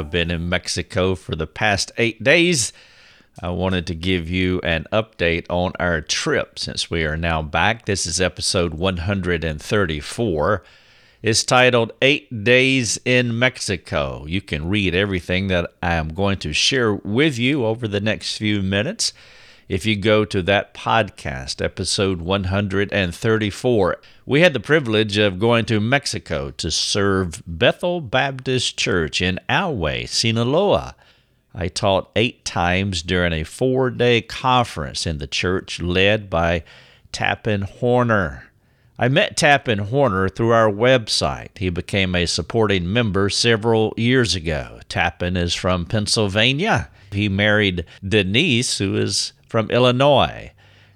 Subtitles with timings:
[0.00, 2.72] have been in Mexico for the past eight days.
[3.42, 7.84] I wanted to give you an update on our trip since we are now back.
[7.84, 10.64] This is episode 134.
[11.22, 14.24] It's titled Eight Days in Mexico.
[14.26, 18.38] You can read everything that I am going to share with you over the next
[18.38, 19.12] few minutes
[19.70, 24.00] if you go to that podcast, episode 134.
[24.26, 30.06] We had the privilege of going to Mexico to serve Bethel Baptist Church in Alway,
[30.06, 30.96] Sinaloa.
[31.54, 36.64] I taught eight times during a four day conference in the church led by
[37.12, 38.50] Tappan Horner.
[38.98, 41.56] I met Tappan Horner through our website.
[41.56, 44.80] He became a supporting member several years ago.
[44.88, 46.90] Tappan is from Pennsylvania.
[47.12, 50.52] He married Denise, who is from Illinois.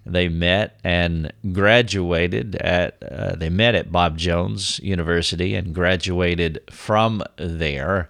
[0.07, 7.23] They met and graduated at, uh, they met at Bob Jones University and graduated from
[7.37, 8.09] there.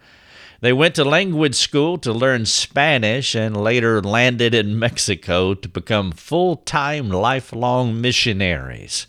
[0.60, 6.12] They went to language school to learn Spanish and later landed in Mexico to become
[6.12, 9.06] full time, lifelong missionaries.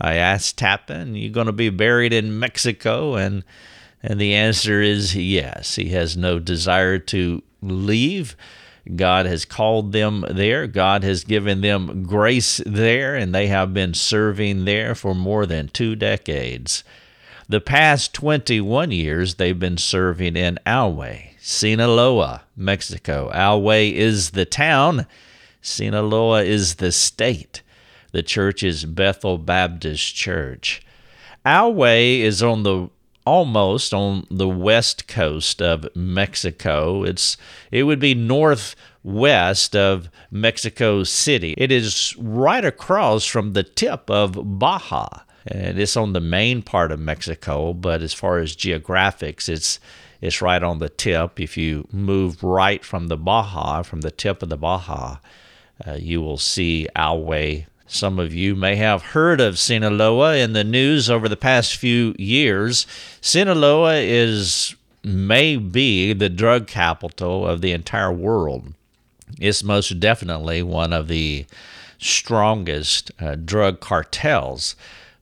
[0.00, 3.14] I asked Tappan, You going to be buried in Mexico?
[3.14, 3.44] And,
[4.02, 5.76] and the answer is yes.
[5.76, 8.36] He has no desire to leave.
[8.94, 10.66] God has called them there.
[10.66, 15.68] God has given them grace there, and they have been serving there for more than
[15.68, 16.84] two decades.
[17.48, 23.30] The past 21 years, they've been serving in Alway, Sinaloa, Mexico.
[23.32, 25.06] Alway is the town,
[25.62, 27.62] Sinaloa is the state.
[28.12, 30.82] The church is Bethel Baptist Church.
[31.44, 32.88] Alway is on the
[33.24, 37.04] almost on the west coast of Mexico.
[37.04, 37.36] It's
[37.70, 41.54] it would be northwest of Mexico City.
[41.56, 45.08] It is right across from the tip of Baja.
[45.46, 49.78] And it's on the main part of Mexico, but as far as geographics, it's
[50.22, 51.38] it's right on the tip.
[51.38, 55.18] If you move right from the Baja, from the tip of the Baja,
[55.86, 60.64] uh, you will see Alway some of you may have heard of Sinaloa in the
[60.64, 62.86] news over the past few years.
[63.20, 68.72] Sinaloa is may be the drug capital of the entire world.
[69.38, 71.44] It's most definitely one of the
[71.98, 74.76] strongest uh, drug cartels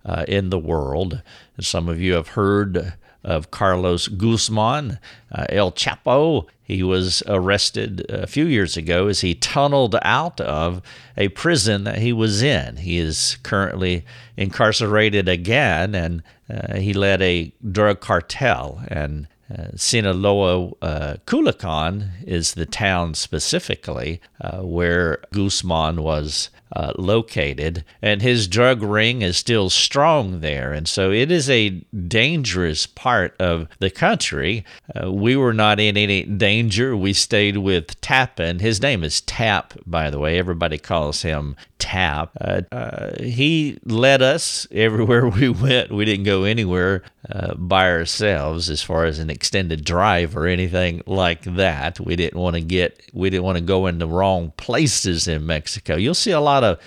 [0.04, 1.22] uh, in the world.
[1.60, 4.98] Some of you have heard of Carlos Guzman,
[5.30, 6.46] uh, El Chapo.
[6.62, 10.80] He was arrested a few years ago as he tunneled out of
[11.16, 12.78] a prison that he was in.
[12.78, 14.04] He is currently
[14.36, 18.82] incarcerated again, and uh, he led a drug cartel.
[18.88, 27.84] And uh, Sinaloa, uh, Culiacan is the town specifically uh, where Guzman was uh, located,
[28.00, 30.72] and his drug ring is still strong there.
[30.72, 31.70] And so it is a
[32.06, 34.64] dangerous part of the country.
[34.94, 36.96] Uh, we were not in any danger.
[36.96, 38.60] We stayed with Tappan.
[38.60, 40.38] His name is Tap, by the way.
[40.38, 42.30] Everybody calls him Tap.
[42.40, 45.92] Uh, he led us everywhere we went.
[45.92, 47.02] We didn't go anywhere
[47.34, 51.98] uh, by ourselves as far as an extended drive or anything like that.
[51.98, 55.46] We didn't want to get, we didn't want to go in the wrong places in
[55.46, 55.96] Mexico.
[55.96, 56.78] You'll see a lot of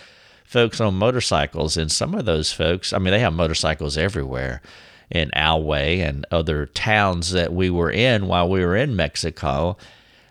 [0.43, 4.61] folks on motorcycles, and some of those folks, I mean, they have motorcycles everywhere
[5.09, 9.77] in Alway and other towns that we were in while we were in Mexico.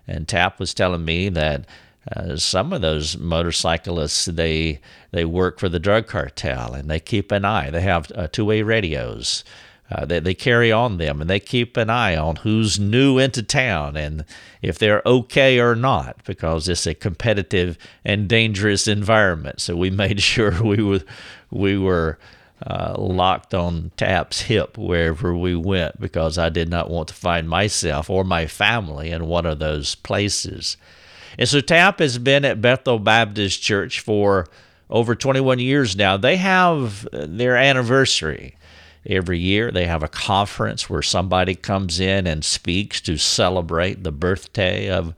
[0.07, 1.67] And Tap was telling me that
[2.15, 4.81] uh, some of those motorcyclists they
[5.11, 7.71] they work for the drug cartel and they keep an eye.
[7.71, 9.43] They have uh, two-way radios
[9.91, 13.43] uh, they, they carry on them and they keep an eye on who's new into
[13.43, 14.25] town and
[14.63, 19.61] if they're okay or not because it's a competitive and dangerous environment.
[19.61, 21.03] So we made sure we were
[21.51, 22.19] we were
[22.67, 27.49] uh, locked on Tap's hip wherever we went because I did not want to find
[27.49, 30.79] myself or my family in one of those places.
[31.39, 34.47] And so Tap has been at Bethel Baptist Church for
[34.89, 36.17] over 21 years now.
[36.17, 38.57] They have their anniversary
[39.07, 44.13] Every year they have a conference where somebody comes in and speaks to celebrate the
[44.13, 45.15] birthday of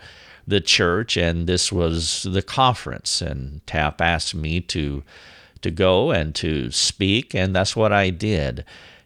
[0.46, 3.20] the church, and this was the conference.
[3.20, 5.02] And Tap asked me to
[5.62, 8.64] to go and to speak, and that's what I did.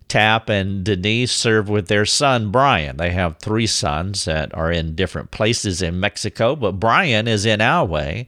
[0.09, 2.97] Tap and Denise serve with their son Brian.
[2.97, 7.61] They have three sons that are in different places in Mexico, but Brian is in
[7.61, 8.27] Alway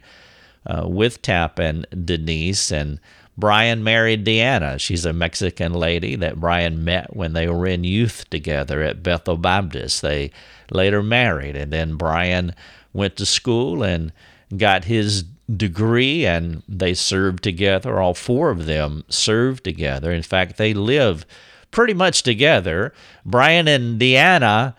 [0.64, 3.00] uh, with Tap and Denise, and
[3.36, 4.78] Brian married Deanna.
[4.78, 9.36] She's a Mexican lady that Brian met when they were in youth together at Bethel
[9.36, 10.02] Baptist.
[10.02, 10.30] They
[10.70, 12.54] later married, and then Brian
[12.92, 14.12] went to school and
[14.56, 15.24] got his
[15.56, 18.00] degree, and they served together.
[18.00, 20.12] All four of them served together.
[20.12, 21.24] In fact, they live
[21.70, 22.92] pretty much together.
[23.24, 24.74] Brian and Deanna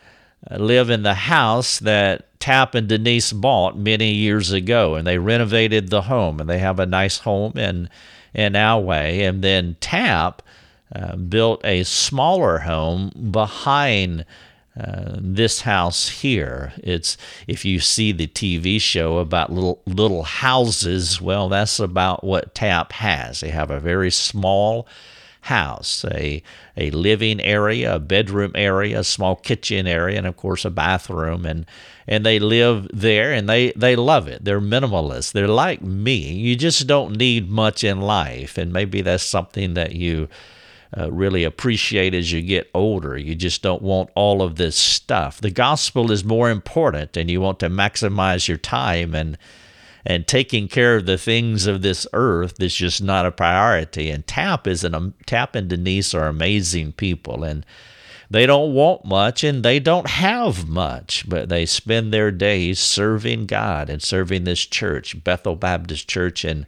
[0.50, 5.18] uh, live in the house that Tap and Denise bought many years ago, and they
[5.18, 7.90] renovated the home, and they have a nice home in
[8.34, 9.24] in Alway.
[9.24, 10.42] And then Tap
[10.96, 14.26] uh, built a smaller home behind
[14.80, 16.74] uh, this house here.
[16.78, 17.16] It's
[17.48, 22.92] if you see the TV show about little little houses, well, that's about what Tap
[22.94, 23.42] has.
[23.42, 24.88] They have a very small
[25.44, 26.42] house, a
[26.78, 31.46] a living area, a bedroom area, a small kitchen area, and of course a bathroom
[31.46, 31.66] and
[32.08, 34.44] and they live there and they they love it.
[34.44, 35.34] They're minimalist.
[35.34, 36.34] They're like me.
[36.34, 40.30] You just don't need much in life and maybe that's something that you
[40.98, 43.18] uh, really appreciate as you get older.
[43.18, 45.42] You just don't want all of this stuff.
[45.42, 49.38] The gospel is more important and you want to maximize your time and
[50.06, 54.10] and taking care of the things of this earth is just not a priority.
[54.10, 57.66] And Tap is an um, Tap and Denise are amazing people, and
[58.30, 63.46] they don't want much and they don't have much, but they spend their days serving
[63.46, 66.66] God and serving this church, Bethel Baptist Church in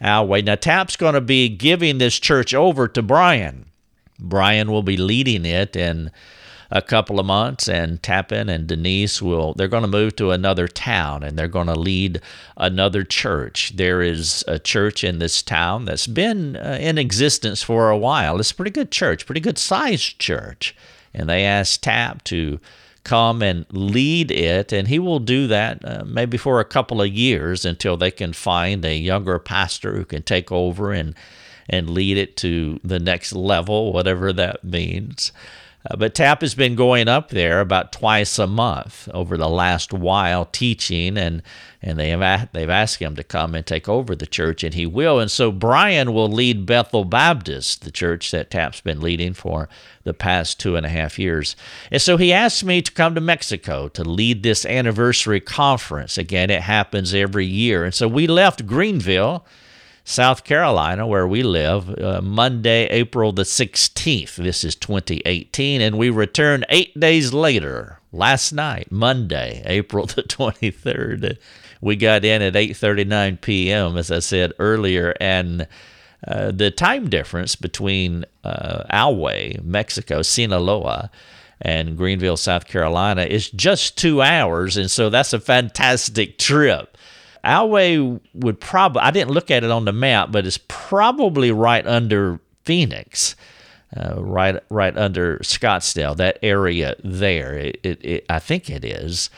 [0.00, 0.42] Alway.
[0.42, 3.66] Now Tap's going to be giving this church over to Brian.
[4.18, 6.10] Brian will be leading it and
[6.70, 10.68] a couple of months, and Tappan and Denise will, they're going to move to another
[10.68, 12.20] town and they're going to lead
[12.56, 13.72] another church.
[13.76, 18.38] There is a church in this town that's been uh, in existence for a while.
[18.38, 20.76] It's a pretty good church, pretty good sized church.
[21.14, 22.60] And they asked Tap to
[23.02, 27.08] come and lead it, and he will do that uh, maybe for a couple of
[27.08, 31.14] years until they can find a younger pastor who can take over and
[31.70, 35.32] and lead it to the next level, whatever that means.
[35.88, 39.92] Uh, but Tap has been going up there about twice a month over the last
[39.92, 41.42] while teaching, and
[41.80, 44.84] and they have they've asked him to come and take over the church, and he
[44.84, 45.18] will.
[45.18, 49.68] And so Brian will lead Bethel Baptist, the church that Tap's been leading for
[50.04, 51.56] the past two and a half years.
[51.90, 56.18] And so he asked me to come to Mexico to lead this anniversary conference.
[56.18, 59.46] Again, it happens every year, and so we left Greenville
[60.08, 64.36] South Carolina, where we live, uh, Monday, April the 16th.
[64.36, 71.36] This is 2018, and we return eight days later, last night, Monday, April the 23rd.
[71.82, 75.68] We got in at 8:39 p.m., as I said earlier, and
[76.26, 81.10] uh, the time difference between uh, Alway, Mexico, Sinaloa,
[81.60, 86.96] and Greenville, South Carolina is just two hours, and so that's a fantastic trip.
[87.44, 91.86] Alway would probably, I didn't look at it on the map, but it's probably right
[91.86, 93.36] under Phoenix.
[93.96, 97.54] Uh, right, right under Scottsdale, that area there.
[97.54, 99.30] It, it, it I think it is,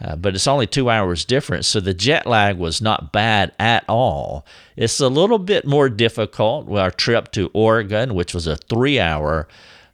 [0.00, 3.84] uh, but it's only two hours difference, so the jet lag was not bad at
[3.86, 4.46] all.
[4.76, 6.64] It's a little bit more difficult.
[6.64, 9.46] with Our trip to Oregon, which was a three-hour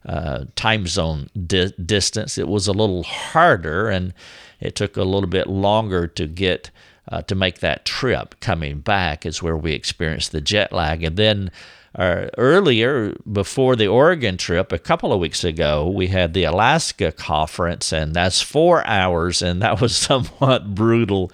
[0.05, 4.13] uh, time zone di- distance, it was a little harder, and
[4.61, 6.71] it took a little bit longer to get
[7.11, 11.03] uh, to make that trip coming back is where we experienced the jet lag.
[11.03, 11.51] And then
[11.95, 17.11] uh, earlier, before the Oregon trip, a couple of weeks ago, we had the Alaska
[17.11, 21.31] conference, and that's four hours, and that was somewhat brutal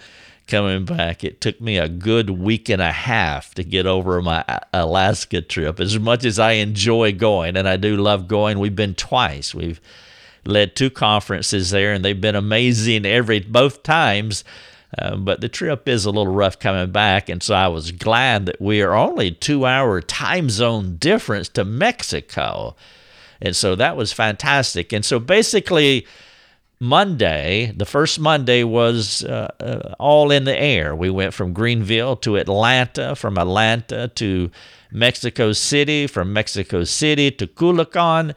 [0.48, 1.24] coming back.
[1.24, 4.44] It took me a good week and a half to get over my
[4.74, 5.80] Alaska trip.
[5.80, 9.56] As much as I enjoy going, and I do love going, we've been twice.
[9.56, 9.82] We've
[10.46, 14.44] led two conferences there, and they've been amazing every both times.
[14.98, 18.46] Uh, but the trip is a little rough coming back, and so I was glad
[18.48, 22.76] that we are only two hour time zone difference to Mexico.
[23.42, 24.94] And so that was fantastic.
[24.94, 26.06] And so basically,
[26.80, 30.96] Monday, the first Monday was uh, uh, all in the air.
[30.96, 34.52] We went from Greenville to Atlanta, from Atlanta to
[34.92, 38.34] Mexico City, from Mexico City to Culiacan,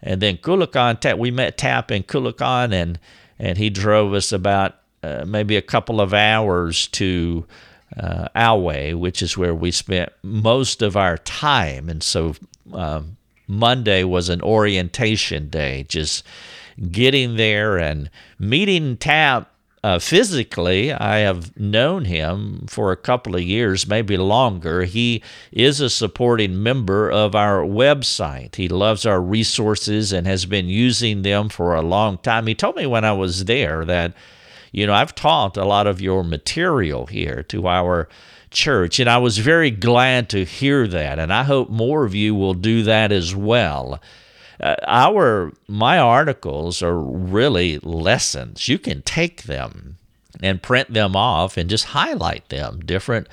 [0.00, 1.18] and then Culiacan.
[1.18, 2.98] We met Tap in Culiacan, and
[3.38, 7.46] and he drove us about uh, maybe a couple of hours to
[7.96, 11.88] uh, Alway, which is where we spent most of our time.
[11.88, 12.34] And so
[12.72, 16.24] um, Monday was an orientation day, just
[16.90, 19.50] getting there and meeting Tap
[19.84, 24.82] uh, physically, I have known him for a couple of years, maybe longer.
[24.82, 28.56] He is a supporting member of our website.
[28.56, 32.46] He loves our resources and has been using them for a long time.
[32.46, 34.14] He told me when I was there that
[34.72, 38.08] you know, I've taught a lot of your material here to our
[38.50, 42.34] church, and I was very glad to hear that, and I hope more of you
[42.34, 44.00] will do that as well.
[44.60, 48.68] Uh, our my articles are really lessons.
[48.68, 49.96] You can take them
[50.42, 53.28] and print them off and just highlight them, different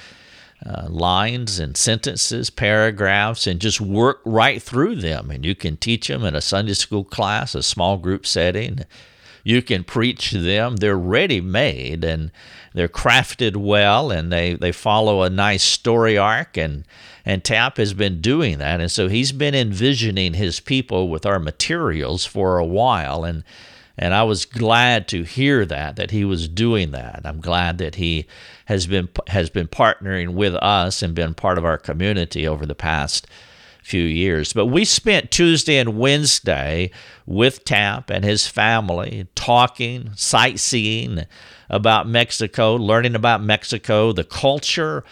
[0.66, 5.30] uh, lines and sentences, paragraphs, and just work right through them.
[5.30, 8.86] And you can teach them in a Sunday school class, a small group setting
[9.46, 10.78] you can preach them.
[10.78, 12.32] They're ready made and
[12.74, 16.84] they're crafted well and they, they follow a nice story arc and
[17.28, 18.80] and Tap has been doing that.
[18.80, 23.24] And so he's been envisioning his people with our materials for a while.
[23.24, 23.44] And
[23.98, 27.22] and I was glad to hear that that he was doing that.
[27.24, 28.26] I'm glad that he
[28.66, 32.76] has been has been partnering with us and been part of our community over the
[32.76, 33.28] past
[33.86, 34.52] few years.
[34.52, 36.90] But we spent Tuesday and Wednesday
[37.28, 41.26] with Tap and his family talking, sightseeing
[41.70, 45.04] about Mexico, learning about Mexico, the culture,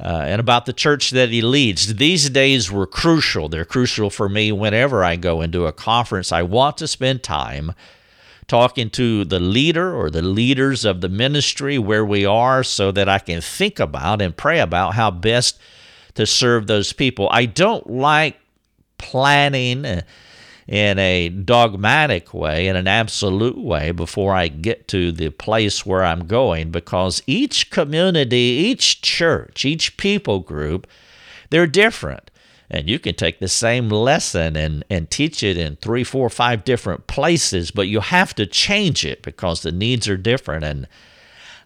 [0.00, 1.96] uh, and about the church that he leads.
[1.96, 3.50] These days were crucial.
[3.50, 6.32] They're crucial for me whenever I go into a conference.
[6.32, 7.74] I want to spend time
[8.48, 13.10] talking to the leader or the leaders of the ministry where we are so that
[13.10, 15.60] I can think about and pray about how best
[16.14, 17.28] to serve those people.
[17.30, 18.38] I don't like
[18.98, 20.02] planning
[20.68, 26.04] in a dogmatic way, in an absolute way, before I get to the place where
[26.04, 30.86] I'm going, because each community, each church, each people group,
[31.50, 32.30] they're different.
[32.70, 36.64] And you can take the same lesson and, and teach it in three, four, five
[36.64, 40.64] different places, but you have to change it because the needs are different.
[40.64, 40.88] And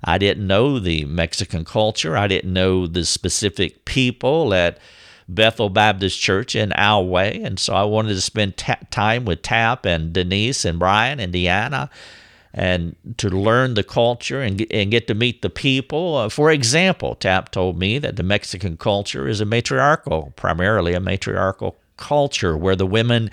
[0.04, 2.16] I didn't know the Mexican culture.
[2.16, 4.78] I didn't know the specific people at
[5.28, 7.42] Bethel Baptist Church in Alway.
[7.42, 8.56] And so I wanted to spend
[8.90, 11.90] time with Tap and Denise and Brian and Deanna
[12.56, 16.16] and to learn the culture and and get to meet the people.
[16.16, 21.00] Uh, for example, Tap told me that the Mexican culture is a matriarchal, primarily a
[21.00, 23.30] matriarchal culture where the women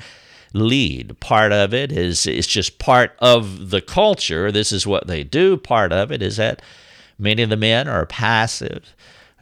[0.54, 1.20] lead.
[1.20, 4.52] Part of it is it's just part of the culture.
[4.52, 5.58] This is what they do.
[5.58, 6.62] Part of it is that
[7.20, 8.96] many of the men are passive.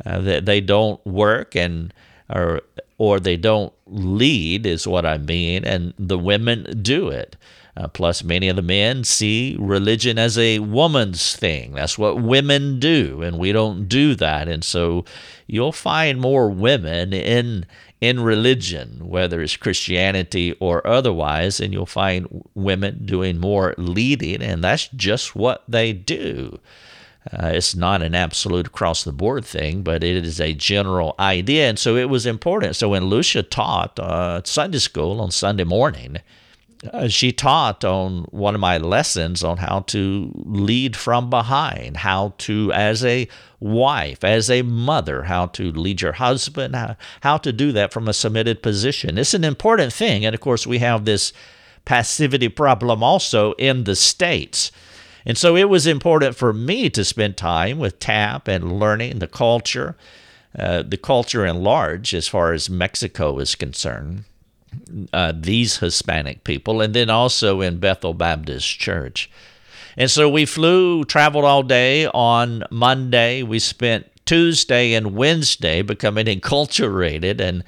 [0.03, 1.93] Uh, that they don't work and
[2.27, 2.61] or
[2.97, 7.35] or they don't lead is what I mean, and the women do it.
[7.77, 11.73] Uh, plus, many of the men see religion as a woman's thing.
[11.73, 14.47] That's what women do, and we don't do that.
[14.47, 15.05] And so,
[15.47, 17.65] you'll find more women in
[18.01, 24.63] in religion, whether it's Christianity or otherwise, and you'll find women doing more leading, and
[24.63, 26.59] that's just what they do.
[27.31, 31.69] Uh, it's not an absolute across the board thing, but it is a general idea.
[31.69, 32.75] And so it was important.
[32.75, 36.17] So when Lucia taught uh, Sunday school on Sunday morning,
[36.89, 42.33] uh, she taught on one of my lessons on how to lead from behind, how
[42.39, 43.27] to, as a
[43.59, 48.07] wife, as a mother, how to lead your husband, how, how to do that from
[48.07, 49.17] a submitted position.
[49.17, 50.25] It's an important thing.
[50.25, 51.33] And of course, we have this
[51.85, 54.71] passivity problem also in the States.
[55.23, 59.27] And so it was important for me to spend time with TAP and learning the
[59.27, 59.95] culture,
[60.57, 64.23] uh, the culture in large as far as Mexico is concerned
[65.13, 69.29] uh, these Hispanic people, and then also in Bethel Baptist Church.
[69.97, 73.43] And so we flew, traveled all day on Monday.
[73.43, 77.63] We spent Tuesday and Wednesday becoming enculturated and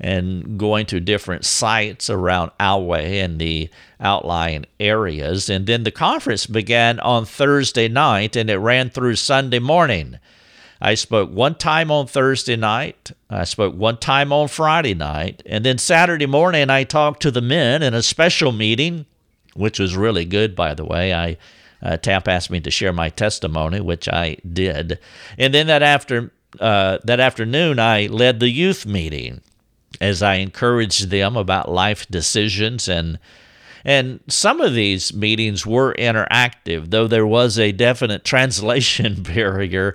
[0.00, 3.68] and going to different sites around Alway and the
[3.98, 5.50] outlying areas.
[5.50, 10.20] And then the conference began on Thursday night and it ran through Sunday morning.
[10.80, 13.12] I spoke one time on Thursday night.
[13.28, 15.42] I spoke one time on Friday night.
[15.44, 19.06] And then Saturday morning, I talked to the men in a special meeting,
[19.54, 21.12] which was really good, by the way.
[21.12, 21.36] I
[21.82, 24.98] uh, Tap asked me to share my testimony, which I did.
[25.36, 29.40] And then that after uh, that afternoon, I led the youth meeting
[30.00, 33.18] as I encouraged them about life decisions and
[33.84, 39.94] and some of these meetings were interactive, though there was a definite translation barrier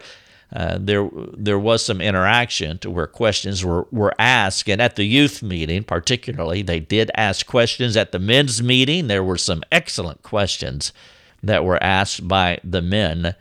[0.53, 4.69] uh, there there was some interaction to where questions were, were asked.
[4.69, 7.97] And at the youth meeting, particularly, they did ask questions.
[7.97, 10.93] At the men's meeting, there were some excellent questions
[11.41, 13.35] that were asked by the men.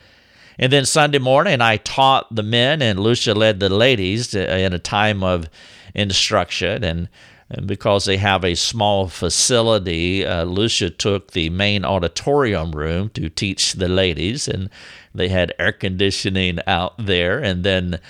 [0.59, 4.73] And then Sunday morning, I taught the men, and Lucia led the ladies uh, in
[4.73, 5.51] a time of
[5.95, 6.83] instruction.
[6.83, 7.09] And
[7.53, 13.29] and because they have a small facility, uh, Lucia took the main auditorium room to
[13.29, 14.71] teach the ladies, and
[15.15, 17.39] they had air conditioning out there.
[17.39, 18.01] And then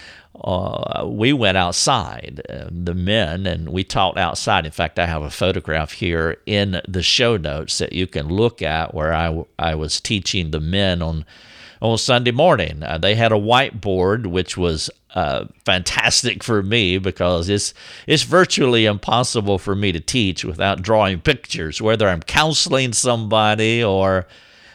[0.41, 4.65] uh, we went outside, uh, the men, and we taught outside.
[4.65, 8.63] In fact, I have a photograph here in the show notes that you can look
[8.63, 11.25] at where I, I was teaching the men on
[11.81, 12.81] on Sunday morning.
[12.85, 17.75] Uh, they had a whiteboard, which was uh, fantastic for me because it's
[18.07, 24.27] it's virtually impossible for me to teach without drawing pictures, whether I'm counseling somebody or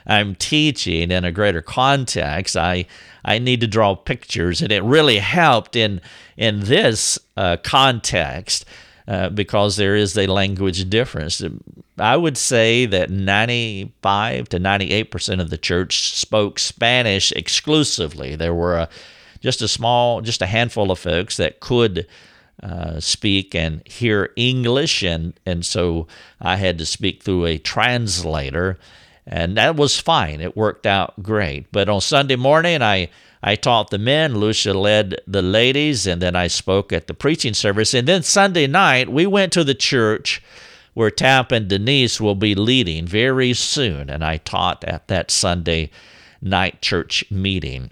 [0.05, 2.55] I'm teaching in a greater context.
[2.55, 2.85] I
[3.25, 6.01] I need to draw pictures, and it really helped in
[6.37, 8.63] in this uh, context
[9.07, 11.43] uh, because there is a language difference.
[11.97, 18.35] I would say that 95 to 98% of the church spoke Spanish exclusively.
[18.35, 18.89] There were a,
[19.41, 22.07] just a small, just a handful of folks that could
[22.61, 26.07] uh, speak and hear English, and, and so
[26.41, 28.77] I had to speak through a translator,
[29.25, 30.41] and that was fine.
[30.41, 31.71] It worked out great.
[31.71, 33.09] But on Sunday morning, I
[33.43, 37.53] I taught the men, Lucia led the ladies, and then I spoke at the preaching
[37.53, 37.93] service.
[37.93, 40.41] And then Sunday night, we went to the church
[40.93, 44.09] where Tap and Denise will be leading very soon.
[44.09, 45.91] And I taught at that Sunday
[46.41, 47.91] night church meeting.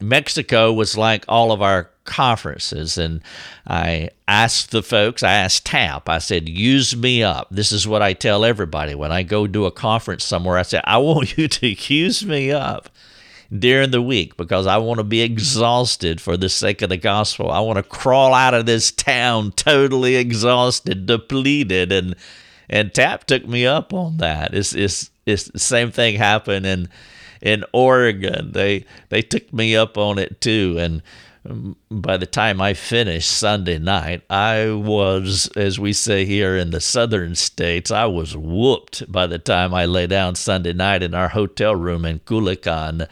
[0.00, 3.20] Mexico was like all of our conferences, and
[3.66, 7.48] I asked the folks, I asked Tap, I said, use me up.
[7.50, 10.58] This is what I tell everybody when I go do a conference somewhere.
[10.58, 12.88] I said, I want you to use me up
[13.56, 17.50] during the week because I want to be exhausted for the sake of the gospel.
[17.50, 22.16] I want to crawl out of this town totally exhausted, depleted, and
[22.68, 24.54] and Tap took me up on that.
[24.54, 26.88] It's it's it's the same thing happened in
[27.40, 28.52] in Oregon.
[28.52, 31.02] They they took me up on it too, and
[31.90, 36.80] by the time I finished Sunday night, I was, as we say here in the
[36.80, 41.28] southern states, I was whooped by the time I lay down Sunday night in our
[41.28, 43.08] hotel room in Culiacan.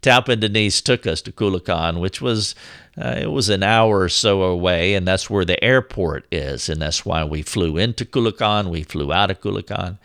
[0.00, 2.54] Tap and Denise took us to Culiacan, which was
[2.96, 6.80] uh, it was an hour or so away, and that's where the airport is, and
[6.80, 9.98] that's why we flew into Culiacan, we flew out of Culiacan,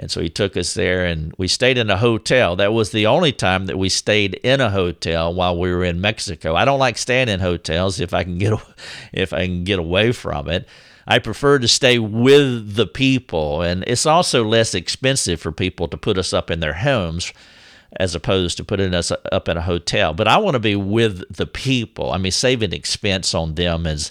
[0.00, 2.56] and so he took us there, and we stayed in a hotel.
[2.56, 6.00] That was the only time that we stayed in a hotel while we were in
[6.00, 6.56] Mexico.
[6.56, 8.54] I don't like staying in hotels if I can get
[9.12, 10.66] if I can get away from it.
[11.06, 15.98] I prefer to stay with the people, and it's also less expensive for people to
[15.98, 17.32] put us up in their homes
[17.98, 20.14] as opposed to putting us up in a hotel.
[20.14, 22.12] But I want to be with the people.
[22.12, 24.10] I mean, saving expense on them is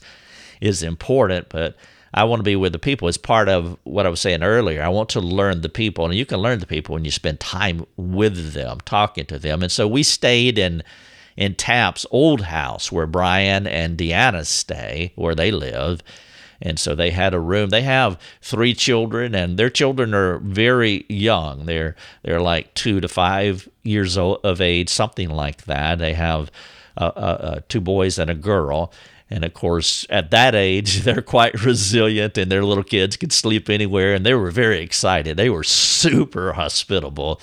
[0.61, 1.75] is important, but
[2.13, 3.07] I want to be with the people.
[3.07, 4.81] It's part of what I was saying earlier.
[4.81, 7.39] I want to learn the people, and you can learn the people when you spend
[7.39, 9.61] time with them, talking to them.
[9.61, 10.83] And so we stayed in
[11.37, 16.03] in Tap's old house where Brian and Deanna stay, where they live
[16.61, 17.69] and so they had a room.
[17.69, 21.65] They have three children, and their children are very young.
[21.65, 25.99] They're they're like two to five years old, of age, something like that.
[25.99, 26.51] They have
[26.97, 28.91] uh, uh, two boys and a girl.
[29.29, 33.69] And of course, at that age, they're quite resilient, and their little kids could sleep
[33.69, 34.13] anywhere.
[34.13, 35.37] And they were very excited.
[35.37, 37.39] They were super hospitable,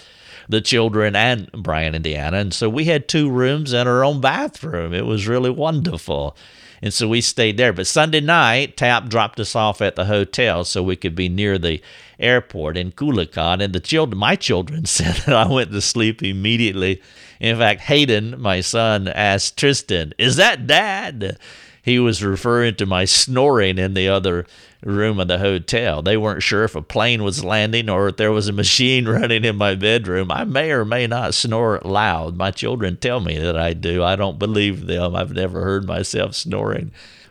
[0.49, 2.40] the children and Brian and Deanna.
[2.40, 4.92] And so we had two rooms and our own bathroom.
[4.92, 6.37] It was really wonderful.
[6.83, 7.72] And so we stayed there.
[7.72, 11.59] But Sunday night, Tap dropped us off at the hotel so we could be near
[11.59, 11.81] the
[12.18, 13.62] airport in Culiacan.
[13.62, 17.03] And the children, my children said that I went to sleep immediately.
[17.40, 21.38] In fact, Hayden, my son, asked Tristan, Is that dad?
[21.87, 24.44] He was referring to my snoring in the other
[24.83, 26.03] room of the hotel.
[26.03, 29.44] They weren't sure if a plane was landing or if there was a machine running
[29.44, 30.33] in my bedroom.
[30.33, 32.37] I may or may not snore loud.
[32.37, 34.03] My children tell me that I do.
[34.03, 35.14] I don't believe them.
[35.14, 36.90] I've never heard myself snoring.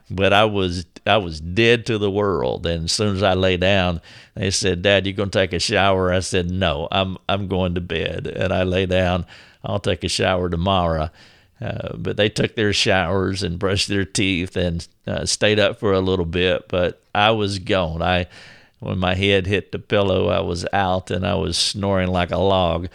[0.09, 2.65] But I was I was dead to the world.
[2.65, 3.99] And as soon as I lay down,
[4.35, 6.13] they said, Dad, you gonna take a shower?
[6.13, 8.25] I said, No, I'm I'm going to bed.
[8.27, 9.25] And I lay down,
[9.65, 11.09] I'll take a shower tomorrow.
[11.65, 15.93] Uh, but they took their showers and brushed their teeth and uh, stayed up for
[15.93, 16.67] a little bit.
[16.67, 18.03] But I was gone.
[18.03, 18.27] I,
[18.79, 22.37] when my head hit the pillow, I was out and I was snoring like a
[22.37, 22.87] log.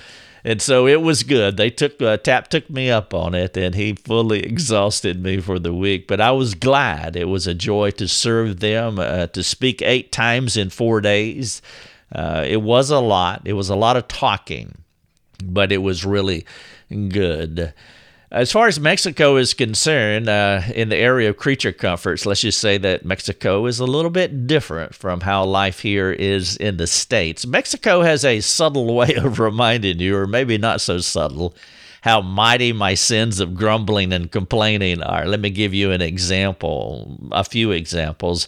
[0.44, 1.56] And so it was good.
[1.56, 5.58] They took uh, Tap took me up on it, and he fully exhausted me for
[5.58, 6.06] the week.
[6.06, 7.16] But I was glad.
[7.16, 11.60] It was a joy to serve them, uh, to speak eight times in four days.
[12.12, 13.42] Uh, it was a lot.
[13.44, 14.78] It was a lot of talking,
[15.44, 16.46] but it was really
[16.88, 17.74] good.
[18.32, 22.60] As far as Mexico is concerned, uh, in the area of creature comforts, let's just
[22.60, 26.86] say that Mexico is a little bit different from how life here is in the
[26.86, 27.44] States.
[27.44, 31.56] Mexico has a subtle way of reminding you, or maybe not so subtle,
[32.02, 35.26] how mighty my sins of grumbling and complaining are.
[35.26, 38.46] Let me give you an example, a few examples.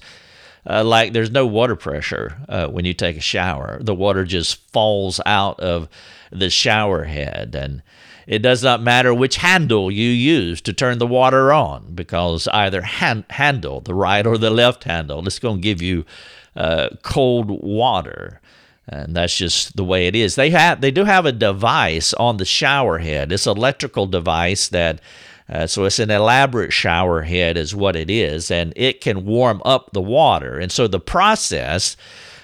[0.64, 3.78] Uh, like there's no water pressure uh, when you take a shower.
[3.82, 5.88] The water just falls out of
[6.30, 7.56] the shower head.
[7.56, 7.82] And
[8.26, 12.82] it does not matter which handle you use to turn the water on because either
[12.82, 16.04] hand, handle, the right or the left handle, it's going to give you
[16.56, 18.40] uh, cold water.
[18.88, 20.34] And that's just the way it is.
[20.34, 23.30] They have they do have a device on the shower head.
[23.30, 25.00] It's an electrical device that
[25.48, 29.62] uh, so it's an elaborate shower head is what it is, and it can warm
[29.64, 30.58] up the water.
[30.58, 31.96] And so the process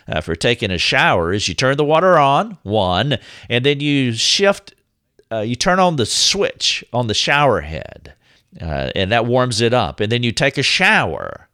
[0.09, 4.13] uh, for taking a shower is you turn the water on, one, and then you
[4.13, 4.75] shift
[5.33, 8.15] uh, you turn on the switch on the shower head,
[8.61, 10.01] uh, and that warms it up.
[10.01, 11.49] And then you take a shower.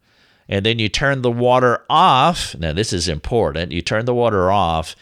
[0.49, 2.55] and then you turn the water off.
[2.59, 3.73] Now, this is important.
[3.73, 4.95] You turn the water off,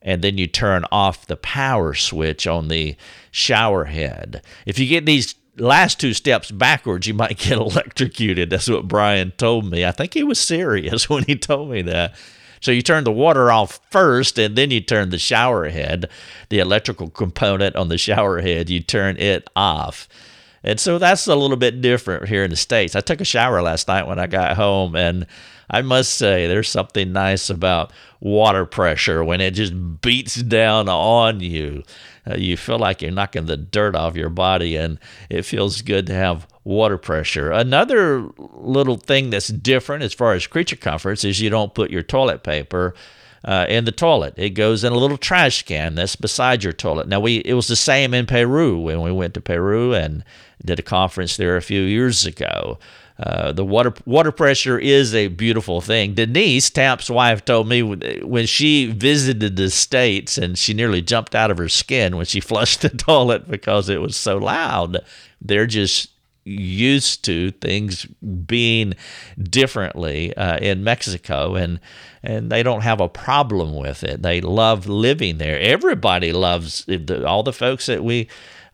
[0.00, 2.96] and then you turn off the power switch on the
[3.30, 4.42] shower head.
[4.64, 8.50] If you get these last two steps backwards, you might get electrocuted.
[8.50, 9.84] That's what Brian told me.
[9.84, 12.14] I think he was serious when he told me that.
[12.66, 16.10] So you turn the water off first, and then you turn the shower head,
[16.48, 20.08] the electrical component on the shower head, you turn it off.
[20.64, 22.96] And so that's a little bit different here in the States.
[22.96, 25.28] I took a shower last night when I got home, and
[25.70, 31.38] I must say there's something nice about water pressure when it just beats down on
[31.38, 31.84] you.
[32.28, 34.98] Uh, you feel like you're knocking the dirt off your body, and
[35.30, 37.52] it feels good to have water pressure.
[37.52, 42.02] Another little thing that's different as far as creature comforts is you don't put your
[42.02, 42.92] toilet paper
[43.44, 44.34] uh, in the toilet.
[44.36, 47.06] It goes in a little trash can that's beside your toilet.
[47.06, 50.24] Now we it was the same in Peru when we went to Peru and
[50.64, 52.80] did a conference there a few years ago.
[53.16, 56.14] Uh, the water water pressure is a beautiful thing.
[56.14, 61.52] Denise Tap's wife told me when she visited the states and she nearly jumped out
[61.52, 64.98] of her skin when she flushed the toilet because it was so loud.
[65.40, 66.10] They're just
[66.46, 68.04] used to things
[68.46, 68.94] being
[69.42, 71.80] differently uh, in Mexico, and
[72.22, 74.22] and they don't have a problem with it.
[74.22, 75.58] They love living there.
[75.58, 76.86] Everybody loves
[77.26, 78.28] all the folks that we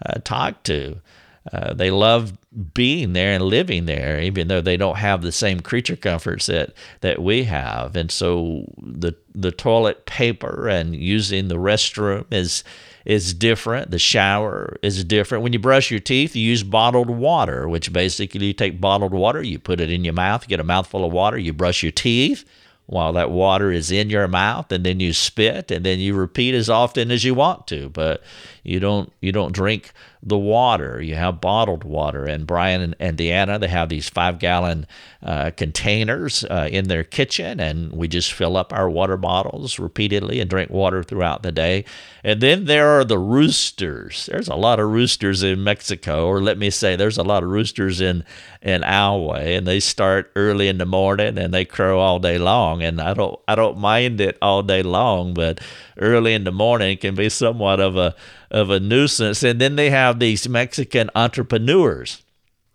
[0.05, 1.01] uh, talk to.
[1.50, 2.33] Uh, they love
[2.72, 6.72] being there and living there, even though they don't have the same creature comforts that,
[7.00, 7.96] that we have.
[7.96, 12.62] And so the the toilet paper and using the restroom is
[13.05, 13.90] is different.
[13.90, 15.42] The shower is different.
[15.42, 19.42] When you brush your teeth, you use bottled water, which basically you take bottled water,
[19.42, 21.92] you put it in your mouth, you get a mouthful of water, you brush your
[21.92, 22.44] teeth
[22.87, 26.55] while that water is in your mouth and then you spit and then you repeat
[26.55, 28.22] as often as you want to but
[28.64, 29.92] you don't you don't drink
[30.23, 31.03] the water.
[31.03, 32.25] You have bottled water.
[32.25, 34.87] And Brian and, and Deanna, they have these five gallon
[35.23, 40.41] uh, containers uh, in their kitchen, and we just fill up our water bottles repeatedly
[40.41, 41.85] and drink water throughout the day.
[42.23, 44.27] And then there are the roosters.
[44.27, 47.49] There's a lot of roosters in Mexico, or let me say, there's a lot of
[47.51, 48.25] roosters in
[48.63, 52.81] in Alway, and they start early in the morning and they crow all day long.
[52.83, 55.61] And I don't I don't mind it all day long, but
[55.99, 58.15] early in the morning can be somewhat of a
[58.53, 59.43] of a nuisance.
[59.43, 62.23] And then they have these Mexican entrepreneurs.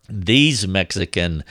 [0.09, 1.43] These Mexican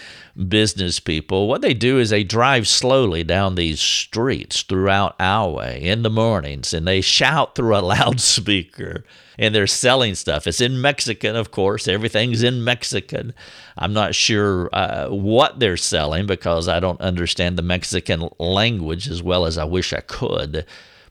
[0.48, 6.02] business people, what they do is they drive slowly down these streets throughout Alway in
[6.02, 9.04] the mornings and they shout through a loudspeaker
[9.38, 10.46] and they're selling stuff.
[10.46, 11.86] It's in Mexican, of course.
[11.86, 13.34] Everything's in Mexican.
[13.76, 19.22] I'm not sure uh, what they're selling because I don't understand the Mexican language as
[19.22, 20.64] well as I wish I could.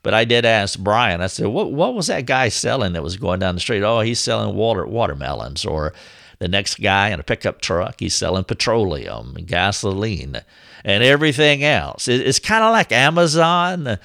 [0.05, 1.19] But I did ask Brian.
[1.19, 3.81] I said, "What what was that guy selling that was going down the street?
[3.81, 5.93] Oh, he's selling water watermelons." Or
[6.37, 10.43] the next guy in a pickup truck, he's selling petroleum, gasoline,
[10.83, 12.07] and everything else.
[12.07, 13.87] it's kind of like Amazon.
[13.87, 13.97] Uh,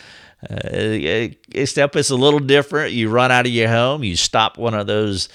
[1.53, 2.95] except it's a little different.
[2.95, 5.29] You run out of your home, you stop one of those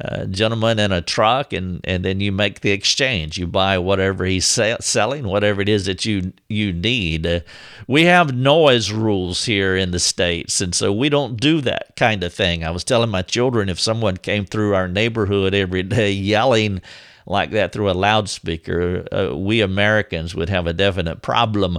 [0.00, 3.36] uh, gentleman in a truck, and, and then you make the exchange.
[3.36, 7.26] You buy whatever he's selling, whatever it is that you you need.
[7.26, 7.40] Uh,
[7.86, 12.24] we have noise rules here in the states, and so we don't do that kind
[12.24, 12.64] of thing.
[12.64, 16.80] I was telling my children if someone came through our neighborhood every day yelling
[17.26, 21.78] like that through a loudspeaker, uh, we Americans would have a definite problem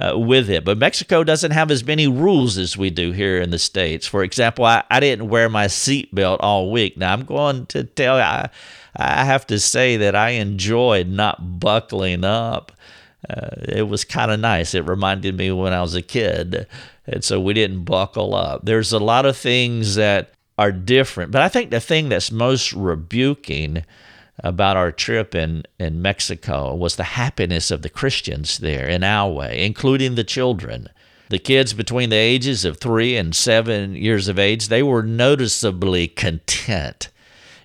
[0.00, 0.64] uh, with it.
[0.64, 4.06] But Mexico doesn't have as many rules as we do here in the States.
[4.06, 6.96] For example, I, I didn't wear my seatbelt all week.
[6.96, 8.50] Now, I'm going to tell you, I,
[8.96, 12.72] I have to say that I enjoyed not buckling up.
[13.28, 14.74] Uh, it was kind of nice.
[14.74, 16.66] It reminded me when I was a kid.
[17.06, 18.64] And so we didn't buckle up.
[18.64, 21.30] There's a lot of things that are different.
[21.30, 23.84] But I think the thing that's most rebuking
[24.42, 29.64] about our trip in, in Mexico was the happiness of the Christians there in Alway,
[29.64, 30.88] including the children.
[31.28, 36.08] The kids between the ages of three and seven years of age, they were noticeably
[36.08, 37.08] content,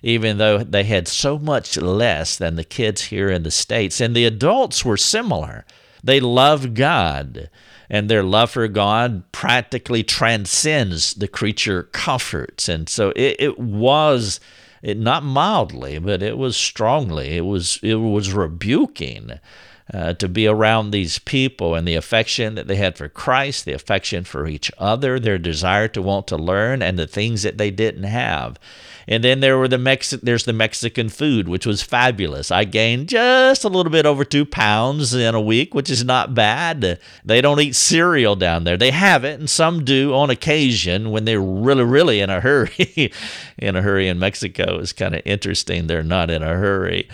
[0.02, 4.00] even though they had so much less than the kids here in the States.
[4.00, 5.64] And the adults were similar.
[6.04, 7.50] They loved God,
[7.90, 12.68] and their love for God practically transcends the creature comforts.
[12.68, 14.38] And so it, it was
[14.86, 17.36] it not mildly, but it was strongly.
[17.36, 19.40] It was it was rebuking.
[19.94, 23.72] Uh, to be around these people and the affection that they had for Christ, the
[23.72, 27.70] affection for each other, their desire to want to learn, and the things that they
[27.70, 28.58] didn't have.
[29.08, 32.50] And then there were the Mex- there's the Mexican food, which was fabulous.
[32.50, 36.34] I gained just a little bit over two pounds in a week, which is not
[36.34, 36.98] bad.
[37.24, 38.76] They don't eat cereal down there.
[38.76, 43.12] They have it, and some do on occasion when they're really, really in a hurry.
[43.58, 45.86] in a hurry in Mexico is kind of interesting.
[45.86, 47.08] They're not in a hurry.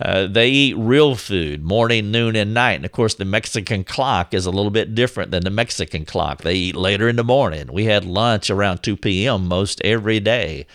[0.00, 2.74] Uh, they eat real food morning, noon, and night.
[2.74, 6.42] And of course, the Mexican clock is a little bit different than the Mexican clock.
[6.42, 7.72] They eat later in the morning.
[7.72, 9.48] We had lunch around 2 p.m.
[9.48, 10.66] most every day.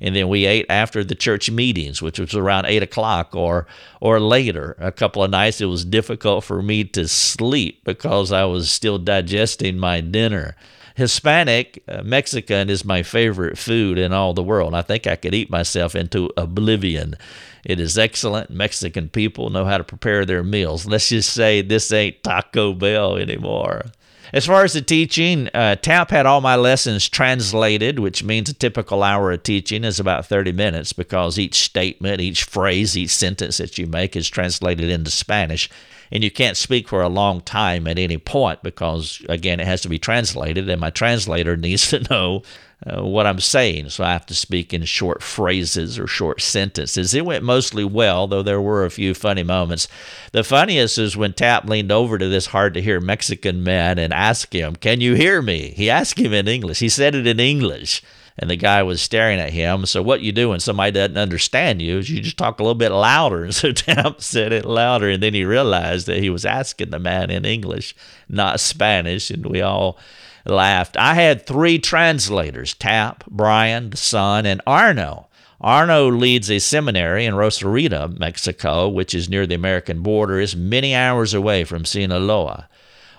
[0.00, 3.66] And then we ate after the church meetings, which was around 8 o'clock or,
[4.00, 4.74] or later.
[4.78, 8.96] A couple of nights it was difficult for me to sleep because I was still
[8.96, 10.56] digesting my dinner.
[10.96, 14.74] Hispanic uh, Mexican is my favorite food in all the world.
[14.74, 17.16] I think I could eat myself into oblivion.
[17.64, 18.50] It is excellent.
[18.50, 20.86] Mexican people know how to prepare their meals.
[20.86, 23.86] Let's just say this ain't Taco Bell anymore.
[24.32, 28.54] As far as the teaching, uh, TAP had all my lessons translated, which means a
[28.54, 33.56] typical hour of teaching is about 30 minutes because each statement, each phrase, each sentence
[33.56, 35.68] that you make is translated into Spanish
[36.12, 39.80] and you can't speak for a long time at any point because again it has
[39.82, 42.42] to be translated and my translator needs to know
[42.86, 43.90] uh, what I'm saying.
[43.90, 47.12] So I have to speak in short phrases or short sentences.
[47.12, 49.86] It went mostly well though there were a few funny moments.
[50.32, 54.12] The funniest is when Tap leaned over to this hard to hear Mexican man and
[54.12, 55.74] asked him can you hear me?
[55.76, 56.78] He asked him in English.
[56.78, 58.02] He said it in English
[58.40, 59.84] and the guy was staring at him.
[59.84, 62.74] So what you do when somebody doesn't understand you is you just talk a little
[62.74, 63.44] bit louder.
[63.44, 66.98] And so Tap said it louder, and then he realized that he was asking the
[66.98, 67.94] man in English,
[68.30, 69.98] not Spanish, and we all
[70.46, 70.96] laughed.
[70.96, 75.28] I had three translators: Tap, Brian, the son, and Arno.
[75.60, 80.94] Arno leads a seminary in Rosarito, Mexico, which is near the American border, is many
[80.94, 82.70] hours away from Sinaloa.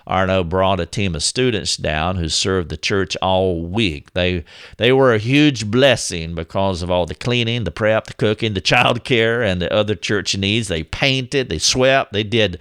[0.06, 4.12] Arno brought a team of students down who served the church all week.
[4.14, 4.44] They
[4.78, 8.60] they were a huge blessing because of all the cleaning, the prep, the cooking, the
[8.60, 10.68] child care, and the other church needs.
[10.68, 12.58] They painted, they swept, they did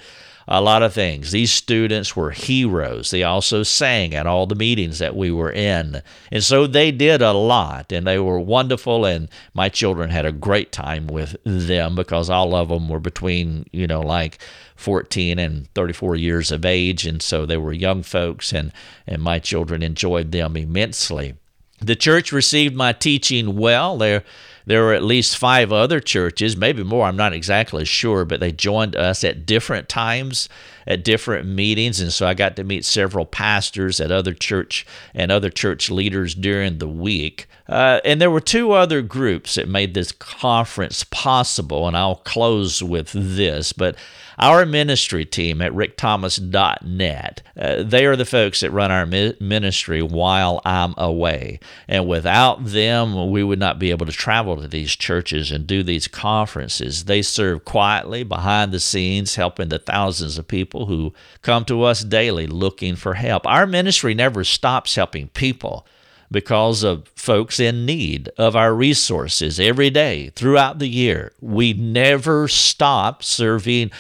[0.48, 1.32] a lot of things.
[1.32, 3.12] These students were heroes.
[3.12, 6.02] They also sang at all the meetings that we were in.
[6.30, 9.06] And so they did a lot and they were wonderful.
[9.06, 13.66] And my children had a great time with them because all of them were between,
[13.72, 14.40] you know, like
[14.82, 17.06] 14 and 34 years of age.
[17.06, 18.72] And so they were young folks and,
[19.08, 21.36] and my children enjoyed them immensely.
[21.80, 23.98] The church received my teaching well.
[23.98, 24.24] There,
[24.66, 28.52] there were at least five other churches, maybe more, I'm not exactly sure, but they
[28.52, 30.48] joined us at different times,
[30.86, 32.00] at different meetings.
[32.00, 36.36] And so I got to meet several pastors at other church and other church leaders
[36.36, 37.48] during the week.
[37.68, 41.88] Uh, and there were two other groups that made this conference possible.
[41.88, 43.74] And I'll close with this.
[43.74, 43.96] But
[44.42, 50.02] our ministry team at rickthomas.net, uh, they are the folks that run our mi- ministry
[50.02, 51.60] while I'm away.
[51.88, 55.84] And without them, we would not be able to travel to these churches and do
[55.84, 57.06] these conferences.
[57.06, 62.04] They serve quietly behind the scenes, helping the thousands of people who come to us
[62.04, 63.46] daily looking for help.
[63.46, 65.86] Our ministry never stops helping people
[66.32, 71.34] because of folks in need of our resources every day throughout the year.
[71.42, 73.92] We never stop serving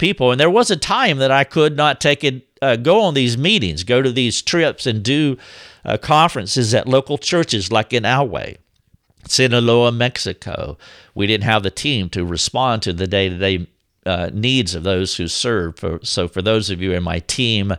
[0.00, 0.32] people.
[0.32, 3.38] And there was a time that I could not take it, uh, go on these
[3.38, 5.36] meetings, go to these trips, and do
[5.84, 8.58] uh, conferences at local churches like in Alway,
[9.28, 10.76] Sinaloa, Mexico.
[11.14, 13.66] We didn't have the team to respond to the day to day
[14.32, 15.78] needs of those who serve.
[15.78, 17.74] For, so, for those of you in my team,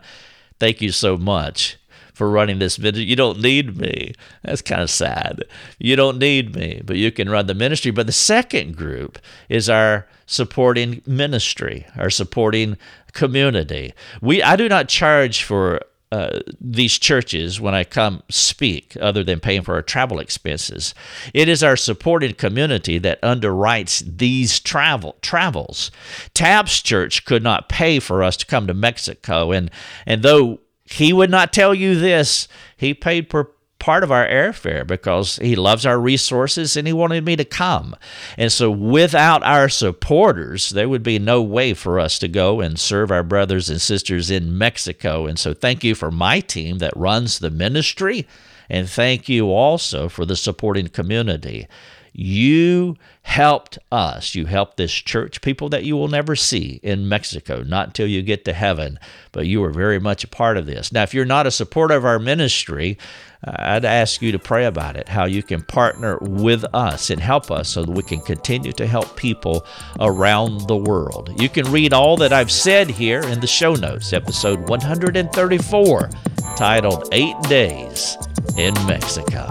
[0.58, 1.76] thank you so much
[2.12, 3.02] for running this video.
[3.02, 4.14] You don't need me.
[4.42, 5.44] That's kind of sad.
[5.78, 7.90] You don't need me, but you can run the ministry.
[7.90, 12.76] But the second group is our supporting ministry, our supporting
[13.12, 13.92] community.
[14.20, 19.40] We I do not charge for uh, these churches when I come speak, other than
[19.40, 20.94] paying for our travel expenses.
[21.32, 25.90] It is our supported community that underwrites these travel travels.
[26.34, 29.70] Tap's church could not pay for us to come to Mexico, and
[30.04, 30.60] and though
[30.92, 32.48] he would not tell you this.
[32.76, 33.48] He paid per
[33.82, 37.96] part of our airfare because he loves our resources and he wanted me to come.
[38.38, 42.78] And so, without our supporters, there would be no way for us to go and
[42.78, 45.26] serve our brothers and sisters in Mexico.
[45.26, 48.28] And so, thank you for my team that runs the ministry.
[48.70, 51.66] And thank you also for the supporting community.
[52.12, 54.34] You helped us.
[54.34, 58.22] You helped this church, people that you will never see in Mexico, not until you
[58.22, 58.98] get to heaven,
[59.30, 60.92] but you were very much a part of this.
[60.92, 62.98] Now, if you're not a supporter of our ministry,
[63.46, 67.20] uh, I'd ask you to pray about it, how you can partner with us and
[67.20, 69.64] help us so that we can continue to help people
[69.98, 71.30] around the world.
[71.40, 76.10] You can read all that I've said here in the show notes, episode 134,
[76.56, 78.18] titled Eight Days
[78.58, 79.50] in Mexico.